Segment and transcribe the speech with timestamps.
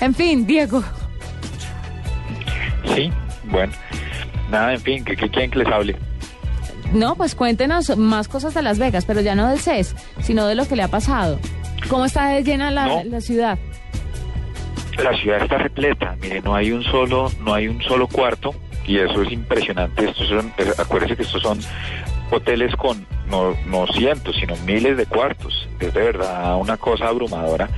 [0.00, 0.82] En fin, Diego.
[2.94, 3.10] Sí,
[3.44, 3.72] bueno.
[4.50, 5.96] Nada, en fin, que, que quieren que les hable.
[6.92, 10.54] No, pues cuéntenos más cosas de Las Vegas, pero ya no del CES, sino de
[10.54, 11.40] lo que le ha pasado.
[11.88, 13.04] ¿Cómo está de llena la, No.
[13.04, 13.58] la ciudad?
[15.02, 18.54] La ciudad está repleta, mire, no hay un solo, no hay un solo cuarto
[18.86, 20.08] y eso es impresionante.
[20.08, 21.58] Estos son, acuérdense que estos son
[22.30, 25.68] hoteles con no, no cientos, sino miles de cuartos.
[25.80, 27.68] Es de verdad una cosa abrumadora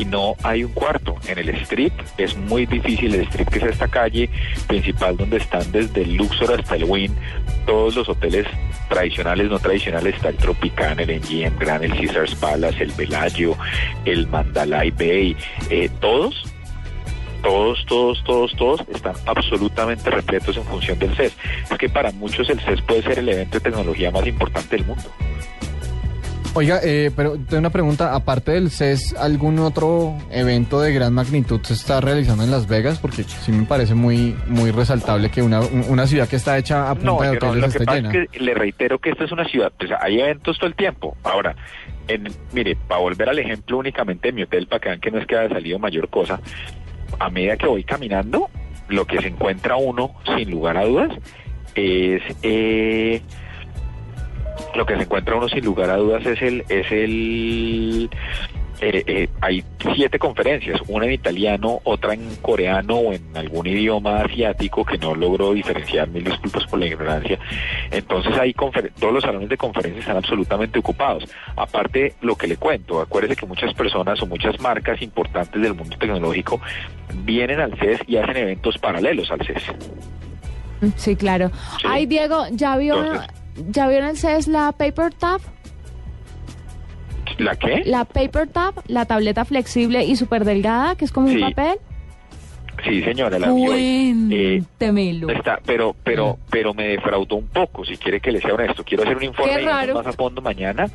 [0.00, 1.16] y no hay un cuarto.
[1.26, 4.30] En el strip es muy difícil, el strip que es esta calle
[4.66, 7.14] principal donde están desde el Luxor hasta el Wynn,
[7.66, 8.46] todos los hoteles
[8.88, 13.56] tradicionales, no tradicionales, está el Tropicana, el MGM Grand, el Caesars Palace, el Bellagio,
[14.06, 15.36] el Mandalay Bay,
[15.68, 16.44] eh, todos
[17.42, 21.34] todos, todos, todos, todos están absolutamente repletos en función del CES.
[21.70, 24.84] Es que para muchos el CES puede ser el evento de tecnología más importante del
[24.84, 25.10] mundo.
[26.52, 28.12] Oiga, eh, pero tengo una pregunta.
[28.14, 32.98] Aparte del CES, ¿algún otro evento de gran magnitud se está realizando en Las Vegas?
[32.98, 36.94] Porque sí me parece muy muy resaltable que una, una ciudad que está hecha a
[36.96, 38.12] punta No, de no, hoteles que esté pasa llena.
[38.12, 41.16] es que le reitero que esta es una ciudad, pues hay eventos todo el tiempo.
[41.22, 41.54] Ahora,
[42.08, 45.18] en, mire, para volver al ejemplo únicamente de mi hotel, para que vean que no
[45.20, 46.40] es que haya salido mayor cosa,
[47.20, 48.50] a medida que voy caminando,
[48.88, 51.12] lo que se encuentra uno, sin lugar a dudas,
[51.76, 52.22] es...
[52.42, 53.22] eh,
[54.74, 58.10] lo que se encuentra uno sin lugar a dudas es el es el
[58.82, 59.62] eh, eh, hay
[59.94, 65.14] siete conferencias, una en italiano, otra en coreano o en algún idioma asiático que no
[65.14, 67.38] logro diferenciar, mil disculpas por la ignorancia.
[67.90, 71.24] Entonces hay todos los salones de conferencias están absolutamente ocupados.
[71.56, 75.96] Aparte, lo que le cuento, acuérdese que muchas personas o muchas marcas importantes del mundo
[75.98, 76.58] tecnológico
[77.24, 79.62] vienen al CES y hacen eventos paralelos al CES.
[80.96, 81.50] Sí, claro.
[81.78, 81.86] Sí.
[81.86, 83.39] Ay, Diego, ¿ya vio, Entonces-
[83.70, 85.40] ¿ya el CES la Paper Tab?
[87.38, 87.82] ¿La qué?
[87.86, 91.36] La Paper Tab, la tableta flexible y súper delgada, que es como Sí.
[91.36, 91.78] un papel.
[92.84, 93.48] Sí, señora, la.
[93.50, 94.62] Eh.
[95.28, 98.84] Está, pero, pero, pero me defraudó un poco, si quiere que le sea honesto.
[98.84, 99.62] Quiero hacer un informe
[99.92, 100.86] más a fondo mañana.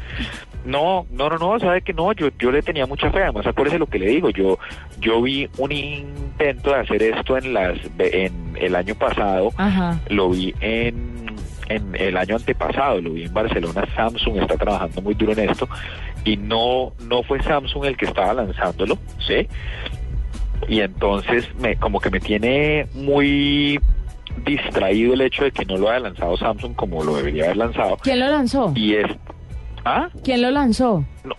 [0.66, 3.78] No, no, no, no, sabe que no, yo, yo le tenía mucha fe, además acuérdese
[3.78, 4.58] lo que le digo, yo,
[5.00, 10.00] yo vi un intento de hacer esto en las, en el año pasado, Ajá.
[10.10, 11.25] lo vi en,
[11.70, 15.68] en el año antepasado, lo vi en Barcelona, Samsung está trabajando muy duro en esto,
[16.24, 19.48] y no, no fue Samsung el que estaba lanzándolo, ¿sí?
[20.68, 23.80] Y entonces me, como que me tiene muy
[24.44, 27.97] distraído el hecho de que no lo haya lanzado Samsung como lo debería haber lanzado.
[27.97, 28.72] ¿Quién lo lanzó?
[28.76, 29.08] Y es,
[29.86, 30.09] ¿ah?
[30.24, 31.06] ¿Quién lo lanzó?
[31.24, 31.36] No,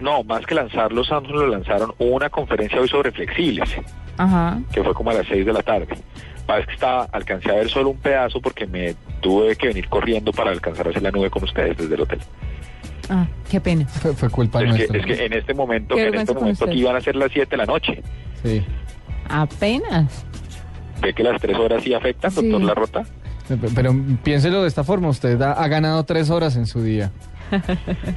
[0.00, 1.92] no, más que lanzarlo, Samsung lo lanzaron.
[1.98, 3.76] Una conferencia hoy sobre flexibles,
[4.18, 4.58] Ajá.
[4.72, 5.88] que fue como a las 6 de la tarde.
[6.46, 10.50] Que estaba, alcancé a ver solo un pedazo porque me tuve que venir corriendo para
[10.50, 12.20] alcanzar a hacer la nube con ustedes desde el hotel.
[13.08, 13.86] Ah, qué pena.
[13.86, 14.98] Fue, fue culpa Es que, nuestra.
[14.98, 17.56] es que en este momento, en este momento aquí iban a ser las 7 de
[17.56, 18.02] la noche.
[18.42, 18.64] Sí.
[19.28, 20.24] Apenas.
[21.02, 22.42] ¿Ve que las 3 horas sí afectan, Sí.
[22.48, 23.02] doctor Larrota?
[23.48, 27.12] Pe- Pero piénselo de esta forma, usted ha, ha ganado tres horas en su día.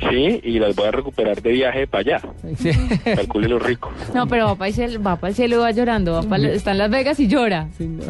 [0.09, 2.21] Sí, y las voy a recuperar de viaje para allá.
[2.57, 2.71] Sí.
[3.15, 3.91] Calcule lo rico.
[4.13, 6.13] No, pero va para el cielo, va para el cielo y va llorando.
[6.13, 7.67] Va para- está en Las Vegas y llora.
[7.77, 8.03] Sí, no.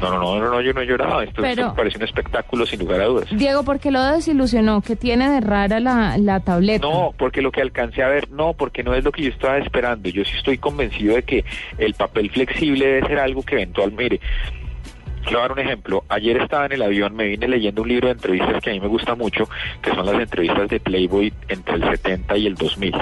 [0.00, 1.20] No, no, no, no, no, yo no he llorado.
[1.20, 3.28] Esto, Pero- esto me parece un espectáculo sin lugar a dudas.
[3.30, 4.80] Diego, ¿por qué lo desilusionó?
[4.80, 6.86] ¿Qué tiene de rara la, la tableta?
[6.86, 9.58] No, porque lo que alcancé a ver, no, porque no es lo que yo estaba
[9.58, 10.08] esperando.
[10.08, 11.44] Yo sí estoy convencido de que
[11.76, 14.20] el papel flexible debe ser algo que eventualmente, mire,
[15.24, 16.04] le voy a dar un ejemplo.
[16.08, 18.80] Ayer estaba en el avión, me vine leyendo un libro de entrevistas que a mí
[18.80, 19.48] me gusta mucho,
[19.82, 22.94] que son las entrevistas de Playboy entre el 70 y el 2000.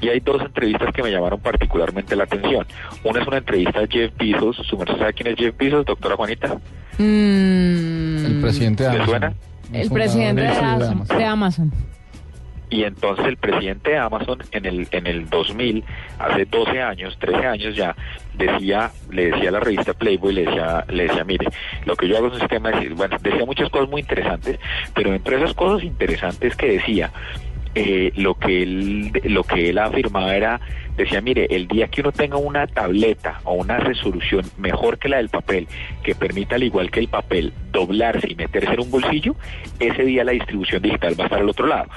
[0.00, 2.64] Y hay dos entrevistas que me llamaron particularmente la atención.
[3.02, 4.56] Una es una entrevista de Jeff Bezos.
[4.68, 6.54] ¿Su merced sabe quién es Jeff Bezos, doctora Juanita?
[6.98, 9.10] Mm, El presidente de ¿Le Amazon.
[9.10, 9.32] suena?
[9.72, 11.04] el presidente de de Amazon.
[11.18, 11.72] de Amazon.
[12.70, 15.84] Y entonces el presidente de Amazon en el en el 2000,
[16.18, 17.96] hace 12 años, 13 años ya,
[18.34, 21.46] decía, le decía a la revista Playboy, le decía, le decía, mire,
[21.86, 24.58] lo que yo hago es un sistema de, bueno, decía muchas cosas muy interesantes,
[24.94, 27.10] pero entre esas cosas interesantes que decía,
[27.74, 30.60] eh, lo que él lo que él afirmaba era
[30.96, 35.18] decía mire el día que uno tenga una tableta o una resolución mejor que la
[35.18, 35.68] del papel
[36.02, 39.36] que permita al igual que el papel doblarse y meterse en un bolsillo
[39.78, 41.88] ese día la distribución digital va a estar al otro lado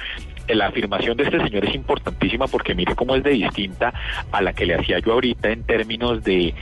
[0.48, 3.94] la afirmación de este señor es importantísima porque mire cómo es de distinta
[4.32, 6.54] a la que le hacía yo ahorita en términos de,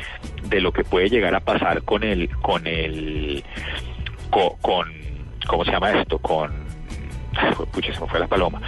[0.49, 3.43] de lo que puede llegar a pasar con el, con el,
[4.29, 4.87] co- con,
[5.47, 6.19] ¿cómo se llama esto?
[6.19, 6.69] Con
[7.71, 8.59] pucha, se me fue la paloma,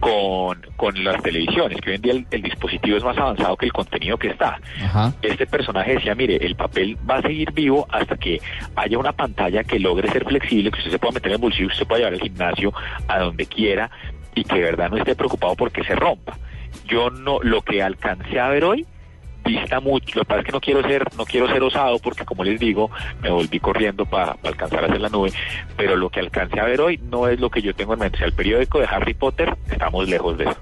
[0.00, 3.66] con, con las televisiones, que hoy en día el, el dispositivo es más avanzado que
[3.66, 4.58] el contenido que está.
[4.82, 5.12] Ajá.
[5.22, 8.40] Este personaje decía, mire, el papel va a seguir vivo hasta que
[8.74, 11.68] haya una pantalla que logre ser flexible, que usted se pueda meter en el bolsillo,
[11.68, 12.72] que usted pueda llevar al gimnasio
[13.06, 13.90] a donde quiera
[14.36, 16.38] y que de verdad no esté preocupado porque se rompa.
[16.86, 18.86] Yo no, lo que alcancé a ver hoy
[19.44, 20.18] dista mucho.
[20.18, 22.58] Lo que pasa es que no quiero ser, no quiero ser osado porque como les
[22.60, 22.90] digo,
[23.22, 25.32] me volví corriendo para alcanzar a hacer la nube,
[25.76, 28.16] pero lo que alcancé a ver hoy no es lo que yo tengo en mente.
[28.16, 30.56] O sea, el periódico de Harry Potter, estamos lejos de eso.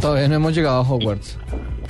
[0.00, 1.38] Todavía no hemos llegado a Hogwarts.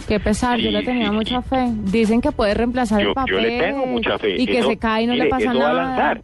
[0.07, 1.49] Qué pesar, yo le tenía sí, mucha sí.
[1.49, 1.67] fe.
[1.85, 3.35] Dicen que puede reemplazar Yo, el papel.
[3.35, 4.37] yo le tengo mucha fe.
[4.39, 5.87] Y que Eso- se cae y no mire, le pasa eso va a nada.
[5.87, 6.23] lanzar.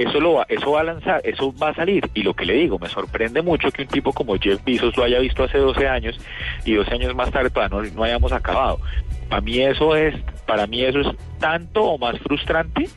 [0.00, 2.08] Eso lo va, eso va a lanzar, eso va a salir.
[2.14, 5.04] Y lo que le digo, me sorprende mucho que un tipo como Jeff Bezos lo
[5.04, 6.18] haya visto hace 12 años
[6.64, 8.80] y 12 años más tarde todavía no, no hayamos acabado.
[9.28, 10.14] Para mí eso es,
[10.46, 11.08] para mí eso es
[11.38, 12.88] tanto o más frustrante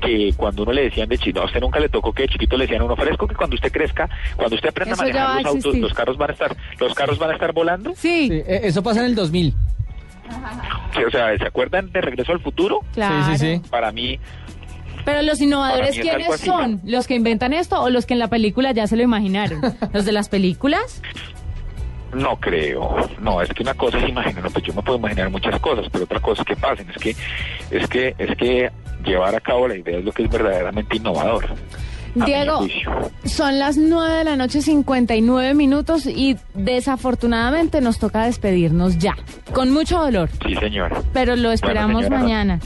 [0.00, 2.56] que cuando uno le decían de chiquito, a usted nunca le tocó que de chiquito
[2.56, 5.36] le decían a uno fresco que cuando usted crezca, cuando usted aprenda Eso a manejar
[5.36, 7.92] los autos, los carros van a estar, los carros van a estar volando.
[7.94, 9.54] Sí, Sí, e- eso pasa en el 2000.
[10.94, 12.80] Sí, O sea, ¿se acuerdan de Regreso al Futuro?
[12.94, 13.26] claro.
[13.26, 13.68] Sí, sí, sí.
[13.68, 14.18] Para mí,
[15.04, 16.80] Pero los innovadores, ¿quiénes son?
[16.84, 19.60] ¿Los que inventan esto o los que en la película ya se lo imaginaron?
[19.92, 21.00] ¿Los de las películas?
[22.12, 25.30] No creo, no, es que una cosa es imaginar, no, pues yo me puedo imaginar
[25.30, 27.10] muchas cosas, pero otra cosa es que pasen, es que,
[27.70, 28.68] es que, es que
[29.04, 31.46] llevar a cabo la idea es lo que es verdaderamente innovador.
[32.16, 32.66] Diego,
[33.24, 39.14] son las 9 de la noche 59 minutos y desafortunadamente nos toca despedirnos ya,
[39.52, 41.00] con mucho dolor, Sí, señora.
[41.12, 42.60] pero lo esperamos señora, mañana.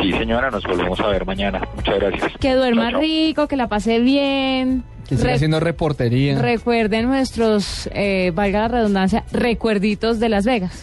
[0.00, 1.60] Sí, señora, nos volvemos a ver mañana.
[1.76, 2.32] Muchas gracias.
[2.40, 3.00] Que duerma Chao, chao.
[3.00, 4.82] rico, que la pase bien.
[5.08, 6.40] Que siga Re- haciendo reportería.
[6.40, 10.80] Recuerden nuestros, eh, valga la redundancia, recuerditos de Las Vegas.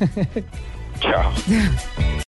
[1.00, 1.32] Chao.